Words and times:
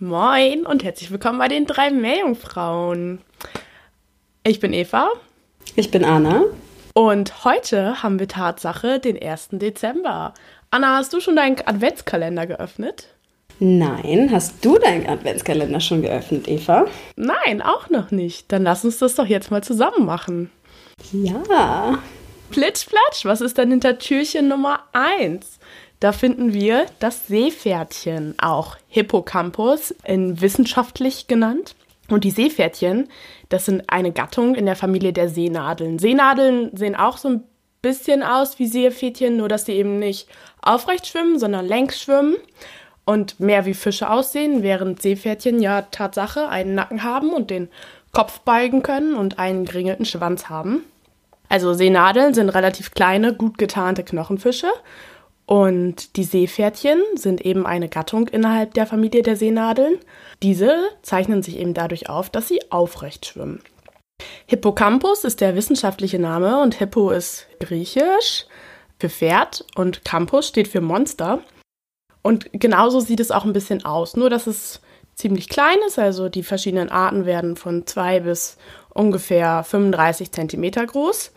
Moin 0.00 0.64
und 0.64 0.84
herzlich 0.84 1.10
willkommen 1.10 1.40
bei 1.40 1.48
den 1.48 1.66
drei 1.66 1.90
Meerjungfrauen. 1.90 3.18
Ich 4.44 4.60
bin 4.60 4.72
Eva. 4.72 5.08
Ich 5.74 5.90
bin 5.90 6.04
Anna. 6.04 6.44
Und 6.94 7.44
heute 7.44 8.00
haben 8.00 8.20
wir 8.20 8.28
Tatsache 8.28 9.00
den 9.00 9.20
1. 9.20 9.48
Dezember. 9.54 10.34
Anna, 10.70 10.98
hast 10.98 11.12
du 11.14 11.20
schon 11.20 11.34
deinen 11.34 11.56
Adventskalender 11.66 12.46
geöffnet? 12.46 13.08
Nein, 13.58 14.28
hast 14.30 14.64
du 14.64 14.78
deinen 14.78 15.08
Adventskalender 15.08 15.80
schon 15.80 16.02
geöffnet, 16.02 16.46
Eva? 16.46 16.86
Nein, 17.16 17.60
auch 17.60 17.90
noch 17.90 18.12
nicht. 18.12 18.52
Dann 18.52 18.62
lass 18.62 18.84
uns 18.84 18.98
das 18.98 19.16
doch 19.16 19.26
jetzt 19.26 19.50
mal 19.50 19.64
zusammen 19.64 20.06
machen. 20.06 20.52
Ja. 21.10 21.98
Plitsch, 22.50 22.86
platsch, 22.86 23.24
was 23.24 23.40
ist 23.40 23.58
denn 23.58 23.70
hinter 23.70 23.98
Türchen 23.98 24.46
Nummer 24.46 24.84
1? 24.92 25.58
Da 26.00 26.12
finden 26.12 26.52
wir 26.52 26.86
das 27.00 27.26
Seepferdchen, 27.26 28.34
auch 28.38 28.76
Hippocampus, 28.88 29.94
in 30.04 30.40
wissenschaftlich 30.40 31.26
genannt. 31.26 31.74
Und 32.08 32.24
die 32.24 32.30
Seepferdchen, 32.30 33.08
das 33.48 33.66
sind 33.66 33.84
eine 33.88 34.12
Gattung 34.12 34.54
in 34.54 34.66
der 34.66 34.76
Familie 34.76 35.12
der 35.12 35.28
Seenadeln. 35.28 35.98
Seenadeln 35.98 36.74
sehen 36.76 36.94
auch 36.94 37.18
so 37.18 37.28
ein 37.28 37.44
bisschen 37.82 38.22
aus 38.22 38.58
wie 38.58 38.66
Seepferdchen, 38.66 39.36
nur 39.36 39.48
dass 39.48 39.66
sie 39.66 39.72
eben 39.72 39.98
nicht 39.98 40.28
aufrecht 40.62 41.06
schwimmen, 41.06 41.38
sondern 41.38 41.66
längs 41.66 42.00
schwimmen 42.00 42.36
und 43.04 43.40
mehr 43.40 43.66
wie 43.66 43.74
Fische 43.74 44.10
aussehen, 44.10 44.62
während 44.62 45.02
Seepferdchen 45.02 45.60
ja 45.60 45.82
Tatsache 45.82 46.48
einen 46.48 46.74
Nacken 46.74 47.02
haben 47.02 47.30
und 47.30 47.50
den 47.50 47.68
Kopf 48.12 48.40
beugen 48.40 48.82
können 48.82 49.14
und 49.14 49.38
einen 49.38 49.64
geringelten 49.64 50.04
Schwanz 50.04 50.48
haben. 50.48 50.84
Also 51.48 51.72
Seenadeln 51.72 52.34
sind 52.34 52.50
relativ 52.50 52.92
kleine, 52.92 53.34
gut 53.34 53.58
getarnte 53.58 54.04
Knochenfische 54.04 54.68
und 55.48 56.16
die 56.16 56.24
Seepferdchen 56.24 57.02
sind 57.14 57.40
eben 57.40 57.64
eine 57.64 57.88
Gattung 57.88 58.28
innerhalb 58.28 58.74
der 58.74 58.86
Familie 58.86 59.22
der 59.22 59.34
Seenadeln. 59.34 59.98
Diese 60.42 60.76
zeichnen 61.00 61.42
sich 61.42 61.58
eben 61.58 61.72
dadurch 61.72 62.10
auf, 62.10 62.28
dass 62.28 62.48
sie 62.48 62.70
aufrecht 62.70 63.24
schwimmen. 63.24 63.62
Hippocampus 64.44 65.24
ist 65.24 65.40
der 65.40 65.56
wissenschaftliche 65.56 66.18
Name 66.18 66.60
und 66.60 66.74
Hippo 66.74 67.08
ist 67.08 67.46
griechisch 67.60 68.44
für 69.00 69.08
Pferd 69.08 69.64
und 69.74 70.04
Campus 70.04 70.48
steht 70.48 70.68
für 70.68 70.82
Monster. 70.82 71.40
Und 72.20 72.50
genauso 72.52 73.00
sieht 73.00 73.20
es 73.20 73.30
auch 73.30 73.46
ein 73.46 73.54
bisschen 73.54 73.86
aus, 73.86 74.18
nur 74.18 74.28
dass 74.28 74.46
es 74.46 74.82
ziemlich 75.14 75.48
klein 75.48 75.78
ist, 75.86 75.98
also 75.98 76.28
die 76.28 76.42
verschiedenen 76.42 76.90
Arten 76.90 77.24
werden 77.24 77.56
von 77.56 77.86
zwei 77.86 78.20
bis 78.20 78.58
ungefähr 78.92 79.64
35 79.64 80.30
Zentimeter 80.30 80.84
groß. 80.84 81.32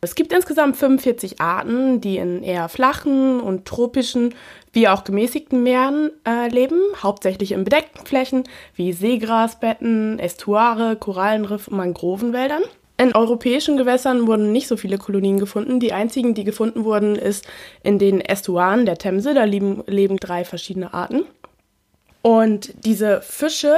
Es 0.00 0.14
gibt 0.14 0.32
insgesamt 0.32 0.76
45 0.76 1.40
Arten, 1.40 2.00
die 2.00 2.18
in 2.18 2.42
eher 2.42 2.68
flachen 2.68 3.40
und 3.40 3.64
tropischen 3.64 4.34
wie 4.72 4.88
auch 4.88 5.04
gemäßigten 5.04 5.62
Meeren 5.62 6.10
äh, 6.26 6.48
leben, 6.48 6.78
hauptsächlich 7.02 7.52
in 7.52 7.64
bedeckten 7.64 8.04
Flächen 8.06 8.44
wie 8.74 8.92
Seegrasbetten, 8.92 10.18
Estuare, 10.18 10.96
Korallenriff 10.96 11.68
und 11.68 11.78
Mangrovenwäldern. 11.78 12.62
In 12.98 13.14
europäischen 13.14 13.76
Gewässern 13.76 14.26
wurden 14.26 14.52
nicht 14.52 14.68
so 14.68 14.76
viele 14.76 14.98
Kolonien 14.98 15.38
gefunden. 15.38 15.80
Die 15.80 15.92
einzigen, 15.92 16.34
die 16.34 16.44
gefunden 16.44 16.84
wurden, 16.84 17.16
ist 17.16 17.46
in 17.82 17.98
den 17.98 18.20
Estuaren 18.20 18.86
der 18.86 18.96
Themse. 18.96 19.34
Da 19.34 19.44
leben, 19.44 19.82
leben 19.86 20.16
drei 20.16 20.44
verschiedene 20.44 20.94
Arten. 20.94 21.24
Und 22.22 22.72
diese 22.84 23.20
Fische 23.20 23.76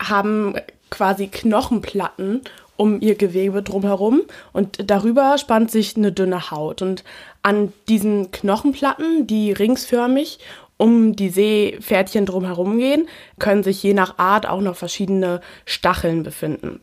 haben 0.00 0.54
quasi 0.90 1.28
Knochenplatten 1.28 2.42
um 2.78 3.00
ihr 3.00 3.16
Gewebe 3.16 3.62
drumherum 3.62 4.22
und 4.54 4.90
darüber 4.90 5.36
spannt 5.36 5.70
sich 5.70 5.96
eine 5.96 6.12
dünne 6.12 6.50
Haut. 6.50 6.80
Und 6.80 7.04
an 7.42 7.72
diesen 7.88 8.30
Knochenplatten, 8.30 9.26
die 9.26 9.52
ringsförmig 9.52 10.38
um 10.78 11.16
die 11.16 11.28
Seepferdchen 11.28 12.24
drumherum 12.24 12.78
gehen, 12.78 13.08
können 13.40 13.64
sich 13.64 13.82
je 13.82 13.94
nach 13.94 14.18
Art 14.18 14.48
auch 14.48 14.60
noch 14.60 14.76
verschiedene 14.76 15.40
Stacheln 15.66 16.22
befinden. 16.22 16.80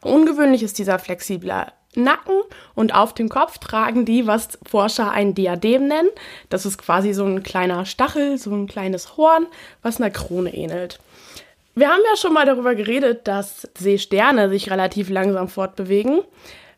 Ungewöhnlich 0.00 0.62
ist 0.62 0.78
dieser 0.78 0.98
flexible 0.98 1.66
Nacken 1.94 2.40
und 2.74 2.94
auf 2.94 3.12
dem 3.12 3.28
Kopf 3.28 3.58
tragen 3.58 4.06
die, 4.06 4.26
was 4.26 4.58
Forscher 4.66 5.10
ein 5.10 5.34
Diadem 5.34 5.86
nennen. 5.86 6.08
Das 6.48 6.64
ist 6.64 6.78
quasi 6.78 7.12
so 7.12 7.24
ein 7.24 7.42
kleiner 7.42 7.84
Stachel, 7.84 8.38
so 8.38 8.54
ein 8.54 8.66
kleines 8.66 9.18
Horn, 9.18 9.46
was 9.82 10.00
einer 10.00 10.10
Krone 10.10 10.54
ähnelt. 10.54 10.98
Wir 11.78 11.90
haben 11.90 12.02
ja 12.10 12.16
schon 12.16 12.32
mal 12.32 12.44
darüber 12.44 12.74
geredet, 12.74 13.28
dass 13.28 13.68
Seesterne 13.78 14.48
sich 14.48 14.68
relativ 14.68 15.10
langsam 15.10 15.46
fortbewegen. 15.46 16.22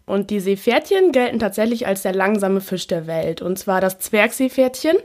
Und 0.05 0.29
die 0.29 0.41
Seepferdchen 0.41 1.11
gelten 1.13 1.39
tatsächlich 1.39 1.87
als 1.87 2.03
der 2.03 2.13
langsame 2.13 2.61
Fisch 2.61 2.87
der 2.87 3.07
Welt. 3.07 3.41
Und 3.41 3.59
zwar 3.59 3.81
das 3.81 3.99
Zwergseepferdchen 3.99 4.99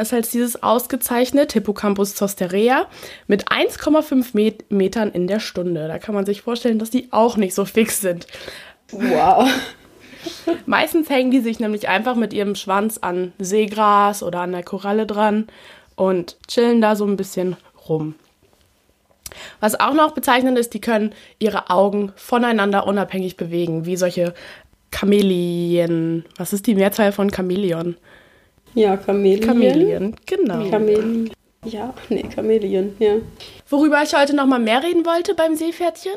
ist 0.00 0.12
als 0.12 0.30
dieses 0.30 0.60
ausgezeichnet, 0.60 1.52
Hippocampus 1.52 2.16
zosterea, 2.16 2.86
mit 3.28 3.48
1,5 3.48 4.30
Met 4.32 4.72
Metern 4.72 5.12
in 5.12 5.28
der 5.28 5.38
Stunde. 5.38 5.86
Da 5.86 6.00
kann 6.00 6.16
man 6.16 6.26
sich 6.26 6.42
vorstellen, 6.42 6.80
dass 6.80 6.90
die 6.90 7.06
auch 7.12 7.36
nicht 7.36 7.54
so 7.54 7.64
fix 7.64 8.00
sind. 8.00 8.26
Wow. 8.90 9.48
Meistens 10.66 11.10
hängen 11.10 11.30
die 11.30 11.40
sich 11.40 11.60
nämlich 11.60 11.88
einfach 11.88 12.16
mit 12.16 12.32
ihrem 12.32 12.56
Schwanz 12.56 12.98
an 12.98 13.32
Seegras 13.38 14.24
oder 14.24 14.40
an 14.40 14.50
der 14.50 14.64
Koralle 14.64 15.06
dran 15.06 15.46
und 15.94 16.36
chillen 16.48 16.80
da 16.80 16.96
so 16.96 17.04
ein 17.04 17.16
bisschen 17.16 17.56
rum. 17.88 18.16
Was 19.60 19.78
auch 19.78 19.94
noch 19.94 20.12
bezeichnend 20.12 20.58
ist, 20.58 20.74
die 20.74 20.80
können 20.80 21.12
ihre 21.38 21.70
Augen 21.70 22.12
voneinander 22.16 22.86
unabhängig 22.86 23.36
bewegen, 23.36 23.86
wie 23.86 23.96
solche 23.96 24.34
Chamelien. 24.94 26.24
Was 26.36 26.52
ist 26.52 26.66
die 26.66 26.74
Mehrzahl 26.74 27.12
von 27.12 27.30
Chamäleon? 27.32 27.96
Ja, 28.74 28.98
Chamelien. 28.98 29.44
Chamelien, 29.44 30.16
genau. 30.26 30.68
Chamelien. 30.68 31.30
Ja, 31.64 31.92
nee, 32.08 32.24
Chamelien, 32.34 32.94
ja. 32.98 33.16
Worüber 33.68 34.02
ich 34.02 34.14
heute 34.14 34.34
noch 34.34 34.46
mal 34.46 34.60
mehr 34.60 34.82
reden 34.82 35.04
wollte 35.04 35.34
beim 35.34 35.56
Seepferdchen. 35.56 36.14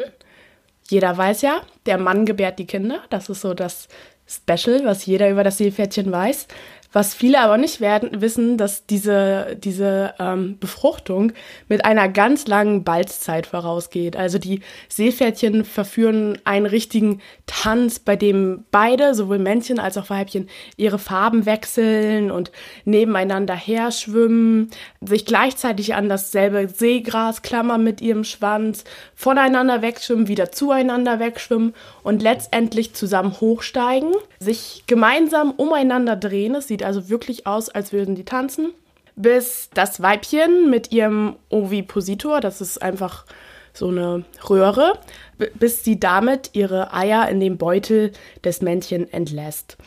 Jeder 0.90 1.18
weiß 1.18 1.42
ja, 1.42 1.62
der 1.86 1.98
Mann 1.98 2.26
gebärt 2.26 2.60
die 2.60 2.68
Kinder. 2.68 3.00
Das 3.10 3.30
ist 3.30 3.42
so 3.42 3.54
das 3.54 3.88
Special, 4.28 4.86
was 4.86 5.06
jeder 5.06 5.30
über 5.30 5.44
das 5.44 5.58
Seepferdchen 5.58 6.12
weiß. 6.12 6.48
Was 6.94 7.14
viele 7.14 7.40
aber 7.40 7.58
nicht 7.58 7.80
werden, 7.80 8.22
wissen, 8.22 8.58
dass 8.58 8.86
diese, 8.86 9.58
diese 9.58 10.14
ähm, 10.20 10.58
Befruchtung 10.60 11.32
mit 11.70 11.86
einer 11.86 12.10
ganz 12.10 12.48
langen 12.48 12.84
Balzzeit 12.84 13.48
vorausgeht. 13.48 14.18
Also 14.18 14.40
die 14.40 14.60
Seepferdchen 14.90 15.64
verführen 15.64 16.38
einen 16.44 16.66
richtigen 16.66 17.22
Tanz, 17.46 18.00
bei 18.00 18.18
dem 18.18 18.66
beide, 18.72 19.16
sowohl 19.16 19.40
Männchen 19.40 19.80
als 19.80 19.98
auch 19.98 20.10
Weibchen, 20.10 20.50
ihre 20.76 21.00
Farben 21.00 21.46
wechseln 21.46 22.30
und 22.30 22.52
nebeneinander 22.84 23.56
her 23.56 23.92
schwimmen, 23.92 24.70
sich 25.00 25.26
gleichzeitig 25.26 25.96
an 25.96 26.10
dasselbe 26.10 26.68
Seegras 26.68 27.42
klammern 27.42 27.84
mit 27.84 28.02
ihrem 28.02 28.26
Schwanz, 28.26 28.84
voneinander 29.16 29.82
wegschwimmen, 29.82 30.28
wieder 30.28 30.52
zueinander 30.52 31.20
wegschwimmen 31.20 31.74
und 32.04 32.22
letztendlich 32.22 32.94
zusammen 32.94 33.40
hochsteigen, 33.40 34.12
sich 34.40 34.84
gemeinsam 34.88 35.52
umeinander 35.52 36.18
drehen. 36.18 36.56
Es 36.56 36.68
sieht 36.68 36.81
sieht 36.82 36.88
also 36.88 37.10
wirklich 37.10 37.46
aus, 37.46 37.70
als 37.70 37.94
würden 37.94 38.16
die 38.16 38.26
tanzen. 38.26 38.74
Bis 39.16 39.70
das 39.74 40.02
Weibchen 40.02 40.70
mit 40.70 40.92
ihrem 40.92 41.36
Ovipositor, 41.50 42.42
das 42.42 42.60
ist 42.62 42.82
einfach 42.82 43.26
so 43.74 43.90
eine 43.90 44.26
Röhre, 44.50 45.00
bis 45.56 45.84
sie 45.84 46.00
damit 46.00 46.52
ihre 46.54 46.94
Eier 46.94 47.30
in 47.30 47.40
den 47.40 47.58
Beutel 47.58 48.12
des 48.44 48.62
Männchen 48.62 49.12
entlässt. 49.14 49.78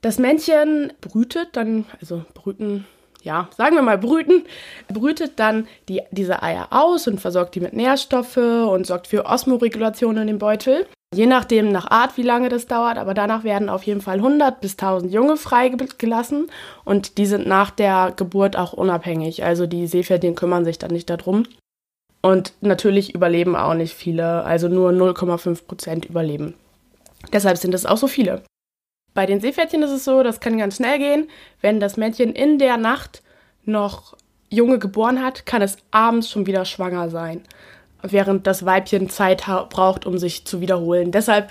Das 0.00 0.18
Männchen 0.18 0.92
brütet 1.00 1.48
dann, 1.52 1.84
also 2.00 2.24
brüten, 2.32 2.86
ja, 3.22 3.50
sagen 3.56 3.76
wir 3.76 3.82
mal 3.82 3.98
brüten, 3.98 4.44
brütet 4.88 5.38
dann 5.38 5.68
die, 5.88 6.00
diese 6.10 6.42
Eier 6.42 6.68
aus 6.70 7.06
und 7.06 7.20
versorgt 7.20 7.54
die 7.54 7.60
mit 7.60 7.74
Nährstoffe 7.74 8.38
und 8.38 8.86
sorgt 8.86 9.08
für 9.08 9.26
Osmoregulation 9.26 10.16
in 10.16 10.26
dem 10.26 10.38
Beutel. 10.38 10.86
Je 11.12 11.26
nachdem 11.26 11.72
nach 11.72 11.90
Art, 11.90 12.16
wie 12.16 12.22
lange 12.22 12.48
das 12.48 12.66
dauert, 12.66 12.96
aber 12.96 13.14
danach 13.14 13.42
werden 13.42 13.68
auf 13.68 13.82
jeden 13.82 14.00
Fall 14.00 14.18
100 14.18 14.60
bis 14.60 14.72
1000 14.72 15.12
Junge 15.12 15.36
freigelassen 15.36 16.48
und 16.84 17.18
die 17.18 17.26
sind 17.26 17.48
nach 17.48 17.72
der 17.72 18.12
Geburt 18.14 18.56
auch 18.56 18.72
unabhängig. 18.72 19.42
Also 19.42 19.66
die 19.66 19.88
Seepferdchen 19.88 20.36
kümmern 20.36 20.64
sich 20.64 20.78
dann 20.78 20.92
nicht 20.92 21.10
darum. 21.10 21.46
Und 22.22 22.52
natürlich 22.60 23.12
überleben 23.14 23.56
auch 23.56 23.74
nicht 23.74 23.94
viele, 23.94 24.44
also 24.44 24.68
nur 24.68 24.90
0,5 24.90 25.66
Prozent 25.66 26.04
überleben. 26.04 26.54
Deshalb 27.32 27.56
sind 27.56 27.74
es 27.74 27.86
auch 27.86 27.96
so 27.96 28.06
viele. 28.06 28.42
Bei 29.12 29.26
den 29.26 29.40
Seepferdchen 29.40 29.82
ist 29.82 29.90
es 29.90 30.04
so, 30.04 30.22
das 30.22 30.38
kann 30.38 30.58
ganz 30.58 30.76
schnell 30.76 30.98
gehen. 30.98 31.28
Wenn 31.60 31.80
das 31.80 31.96
Männchen 31.96 32.34
in 32.34 32.60
der 32.60 32.76
Nacht 32.76 33.22
noch 33.64 34.16
Junge 34.48 34.78
geboren 34.78 35.20
hat, 35.24 35.44
kann 35.44 35.60
es 35.60 35.78
abends 35.90 36.30
schon 36.30 36.46
wieder 36.46 36.64
schwanger 36.64 37.10
sein 37.10 37.42
während 38.02 38.46
das 38.46 38.64
Weibchen 38.64 39.08
Zeit 39.08 39.44
braucht, 39.70 40.06
um 40.06 40.18
sich 40.18 40.44
zu 40.44 40.60
wiederholen. 40.60 41.12
Deshalb 41.12 41.50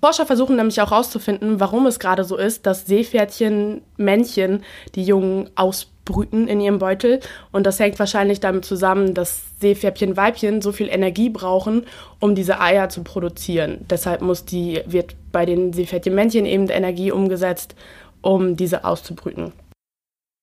Forscher 0.00 0.26
versuchen 0.26 0.56
nämlich 0.56 0.80
auch 0.80 0.92
herauszufinden, 0.92 1.58
warum 1.58 1.86
es 1.86 1.98
gerade 1.98 2.22
so 2.22 2.36
ist, 2.36 2.66
dass 2.66 2.86
Seepferdchen 2.86 3.82
Männchen 3.96 4.62
die 4.94 5.02
Jungen 5.02 5.50
ausbrüten 5.56 6.46
in 6.46 6.60
ihrem 6.60 6.78
Beutel. 6.78 7.18
Und 7.50 7.66
das 7.66 7.80
hängt 7.80 7.98
wahrscheinlich 7.98 8.38
damit 8.38 8.64
zusammen, 8.64 9.14
dass 9.14 9.42
Seepferdchen 9.60 10.16
Weibchen 10.16 10.62
so 10.62 10.70
viel 10.70 10.88
Energie 10.88 11.30
brauchen, 11.30 11.84
um 12.20 12.36
diese 12.36 12.60
Eier 12.60 12.88
zu 12.88 13.02
produzieren. 13.02 13.86
Deshalb 13.90 14.22
muss 14.22 14.44
die, 14.44 14.82
wird 14.86 15.16
bei 15.32 15.44
den 15.44 15.72
Seepferdchen 15.72 16.14
Männchen 16.14 16.46
eben 16.46 16.68
Energie 16.68 17.10
umgesetzt, 17.10 17.74
um 18.22 18.56
diese 18.56 18.84
auszubrüten. 18.84 19.52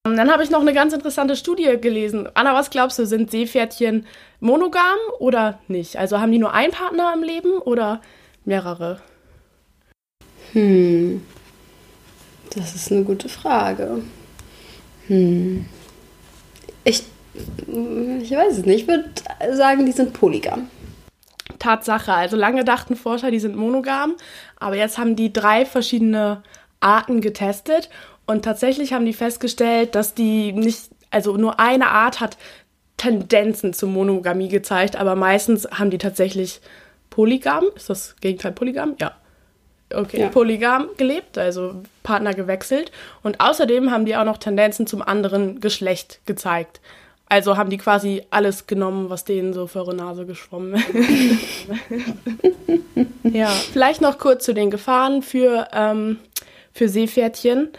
Dann 0.05 0.31
habe 0.31 0.43
ich 0.43 0.51
noch 0.51 0.61
eine 0.61 0.73
ganz 0.73 0.93
interessante 0.93 1.35
Studie 1.35 1.77
gelesen. 1.81 2.29
Anna, 2.35 2.53
was 2.53 2.69
glaubst 2.69 2.99
du, 2.99 3.07
sind 3.07 3.31
Seepferdchen 3.31 4.05
monogam 4.39 4.99
oder 5.17 5.57
nicht? 5.67 5.97
Also 5.97 6.19
haben 6.19 6.31
die 6.31 6.37
nur 6.37 6.53
einen 6.53 6.71
Partner 6.71 7.11
im 7.15 7.23
Leben 7.23 7.57
oder 7.57 8.01
mehrere? 8.45 9.01
Hm. 10.51 11.25
Das 12.55 12.75
ist 12.75 12.91
eine 12.91 13.03
gute 13.03 13.29
Frage. 13.29 14.03
Hm. 15.07 15.65
Ich, 16.83 17.01
ich 17.65 18.31
weiß 18.31 18.59
es 18.59 18.65
nicht. 18.65 18.81
Ich 18.81 18.87
würde 18.87 19.09
sagen, 19.53 19.87
die 19.87 19.91
sind 19.91 20.13
polygam. 20.13 20.69
Tatsache. 21.57 22.13
Also 22.13 22.37
lange 22.37 22.63
dachten 22.63 22.95
Forscher, 22.95 23.31
die 23.31 23.39
sind 23.39 23.55
monogam, 23.55 24.13
aber 24.59 24.75
jetzt 24.75 24.99
haben 24.99 25.15
die 25.15 25.33
drei 25.33 25.65
verschiedene 25.65 26.43
Arten 26.79 27.21
getestet 27.21 27.89
und 28.27 28.43
tatsächlich 28.43 28.93
haben 28.93 29.05
die 29.05 29.13
festgestellt, 29.13 29.95
dass 29.95 30.13
die 30.13 30.51
nicht, 30.51 30.89
also 31.11 31.37
nur 31.37 31.59
eine 31.59 31.87
Art 31.87 32.19
hat 32.19 32.37
Tendenzen 32.97 33.73
zur 33.73 33.89
Monogamie 33.89 34.47
gezeigt, 34.47 34.95
aber 34.95 35.15
meistens 35.15 35.67
haben 35.71 35.89
die 35.89 35.97
tatsächlich 35.97 36.61
polygam, 37.09 37.65
ist 37.75 37.89
das 37.89 38.15
Gegenteil 38.21 38.51
polygam? 38.51 38.95
Ja. 38.99 39.15
Okay, 39.93 40.21
ja. 40.21 40.29
polygam 40.29 40.87
gelebt, 40.97 41.37
also 41.37 41.83
Partner 42.01 42.33
gewechselt. 42.33 42.91
Und 43.21 43.39
außerdem 43.39 43.91
haben 43.91 44.05
die 44.05 44.15
auch 44.15 44.23
noch 44.23 44.37
Tendenzen 44.37 44.87
zum 44.87 45.01
anderen 45.01 45.61
Geschlecht 45.61 46.21
gezeigt. 46.25 46.81
Also 47.27 47.57
haben 47.57 47.69
die 47.69 47.77
quasi 47.77 48.23
alles 48.29 48.67
genommen, 48.67 49.09
was 49.09 49.25
denen 49.25 49.53
so 49.53 49.67
vor 49.67 49.85
der 49.85 49.95
Nase 49.95 50.25
geschwommen 50.25 50.75
ist. 50.75 51.67
ja, 53.23 53.47
vielleicht 53.47 54.01
noch 54.01 54.17
kurz 54.17 54.45
zu 54.45 54.53
den 54.53 54.69
Gefahren 54.69 55.21
für, 55.21 55.67
ähm, 55.73 56.17
für 56.73 56.89
Seepferdchen. 56.89 57.69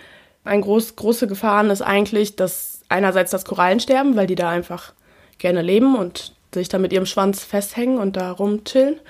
Eine 0.46 0.62
groß, 0.62 0.96
große 0.96 1.26
Gefahr 1.26 1.64
ist 1.70 1.82
eigentlich, 1.82 2.36
dass 2.36 2.80
einerseits 2.88 3.32
das 3.32 3.44
Korallensterben, 3.44 4.16
weil 4.16 4.26
die 4.26 4.36
da 4.36 4.48
einfach 4.48 4.92
gerne 5.38 5.62
leben 5.62 5.96
und 5.96 6.34
sich 6.54 6.68
da 6.68 6.78
mit 6.78 6.92
ihrem 6.92 7.06
Schwanz 7.06 7.44
festhängen 7.44 7.98
und 7.98 8.16
da 8.16 8.30
rumchillen. 8.30 9.00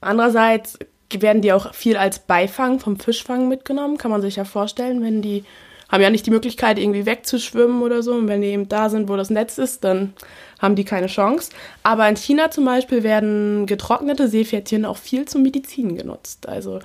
Andererseits 0.00 0.78
werden 1.10 1.42
die 1.42 1.52
auch 1.52 1.74
viel 1.74 1.96
als 1.96 2.20
Beifang 2.20 2.78
vom 2.78 2.98
Fischfang 2.98 3.48
mitgenommen, 3.48 3.98
kann 3.98 4.10
man 4.10 4.22
sich 4.22 4.36
ja 4.36 4.44
vorstellen, 4.44 5.02
wenn 5.02 5.22
die 5.22 5.44
haben 5.90 6.00
ja 6.02 6.08
nicht 6.08 6.24
die 6.24 6.30
Möglichkeit, 6.30 6.78
irgendwie 6.78 7.04
wegzuschwimmen 7.04 7.82
oder 7.82 8.02
so. 8.02 8.14
Und 8.14 8.26
wenn 8.26 8.40
die 8.40 8.48
eben 8.48 8.66
da 8.66 8.88
sind, 8.88 9.10
wo 9.10 9.16
das 9.16 9.28
Netz 9.28 9.58
ist, 9.58 9.84
dann 9.84 10.14
haben 10.58 10.74
die 10.74 10.84
keine 10.84 11.06
Chance. 11.06 11.50
Aber 11.82 12.08
in 12.08 12.16
China 12.16 12.50
zum 12.50 12.64
Beispiel 12.64 13.02
werden 13.02 13.66
getrocknete 13.66 14.26
Seepferdchen 14.26 14.86
auch 14.86 14.96
viel 14.96 15.26
zur 15.26 15.42
Medizin 15.42 15.96
genutzt. 15.96 16.48
Also 16.48 16.80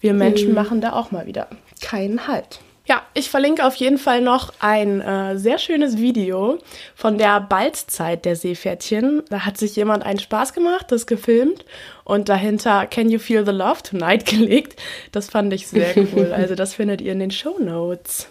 wir 0.00 0.12
Menschen 0.12 0.50
mhm. 0.50 0.54
machen 0.54 0.80
da 0.82 0.92
auch 0.92 1.12
mal 1.12 1.26
wieder 1.26 1.48
keinen 1.80 2.28
Halt. 2.28 2.60
Ja, 2.84 3.02
ich 3.14 3.30
verlinke 3.30 3.64
auf 3.64 3.76
jeden 3.76 3.98
Fall 3.98 4.20
noch 4.20 4.52
ein 4.58 5.00
äh, 5.00 5.38
sehr 5.38 5.58
schönes 5.58 5.98
Video 5.98 6.58
von 6.96 7.16
der 7.16 7.40
Balzzeit 7.40 8.24
der 8.24 8.34
Seepferdchen. 8.34 9.22
Da 9.30 9.44
hat 9.46 9.56
sich 9.56 9.76
jemand 9.76 10.04
einen 10.04 10.18
Spaß 10.18 10.52
gemacht, 10.52 10.86
das 10.90 11.06
gefilmt 11.06 11.64
und 12.04 12.28
dahinter 12.28 12.86
Can 12.86 13.08
You 13.08 13.20
Feel 13.20 13.46
the 13.46 13.52
Love 13.52 13.82
Tonight 13.84 14.26
gelegt. 14.30 14.80
Das 15.12 15.30
fand 15.30 15.52
ich 15.52 15.68
sehr 15.68 15.96
cool. 15.96 16.32
Also 16.42 16.54
das 16.54 16.74
findet 16.74 17.00
ihr 17.00 17.12
in 17.12 17.20
den 17.20 17.30
Show 17.30 17.58
Notes. 17.60 18.28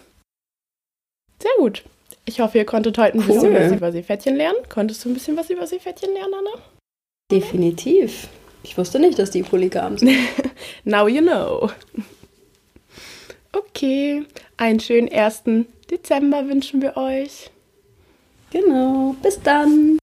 Sehr 1.40 1.52
gut. 1.58 1.82
Ich 2.24 2.40
hoffe, 2.40 2.58
ihr 2.58 2.66
konntet 2.66 2.98
heute 2.98 3.18
ein 3.18 3.24
cool. 3.28 3.34
bisschen 3.34 3.54
was 3.54 3.72
über 3.72 3.92
Seepferdchen 3.92 4.36
lernen. 4.36 4.58
Konntest 4.68 5.04
du 5.04 5.08
ein 5.08 5.14
bisschen 5.14 5.36
was 5.36 5.48
über 5.50 5.66
Seepferdchen 5.66 6.12
lernen, 6.12 6.34
Anna? 6.34 6.62
Definitiv. 7.30 8.28
Ich 8.62 8.76
wusste 8.76 8.98
nicht, 8.98 9.18
dass 9.18 9.30
die 9.30 9.42
polygam 9.42 9.98
sind. 9.98 10.16
Now 10.84 11.08
you 11.08 11.22
know. 11.22 11.70
Okay, 13.52 14.24
einen 14.56 14.80
schönen 14.80 15.10
1. 15.10 15.44
Dezember 15.90 16.48
wünschen 16.48 16.82
wir 16.82 16.96
euch. 16.96 17.50
Genau, 18.50 19.16
bis 19.22 19.40
dann. 19.40 19.98